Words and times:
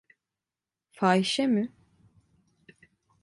Fahişe 0.95 1.45
mi? 1.53 1.63